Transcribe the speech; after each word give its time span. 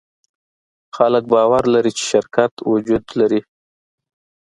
خلک 0.95 1.23
باور 1.33 1.63
لري، 1.73 1.91
چې 1.97 2.03
شرکت 2.11 2.53
وجود 2.71 3.05
لري. 3.19 3.41